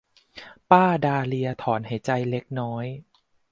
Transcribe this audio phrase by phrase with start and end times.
[0.69, 2.85] ป้าดาเลียถอนหายใจเล็กน้อย